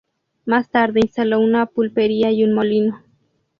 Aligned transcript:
Más 0.47 0.67
tarde 0.71 1.01
instaló 1.03 1.39
una 1.39 1.67
pulpería 1.67 2.31
y 2.31 2.43
un 2.43 2.53
molino. 2.53 3.03